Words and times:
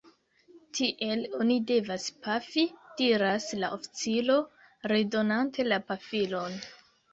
Tiel 0.77 1.19
oni 1.43 1.57
devas 1.71 2.07
pafi, 2.23 2.65
diras 3.03 3.47
la 3.61 3.71
oficiro, 3.77 4.41
redonante 4.95 5.71
la 5.71 5.83
pafilon. 5.93 6.61